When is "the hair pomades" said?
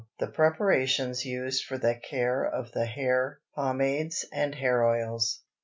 2.71-4.25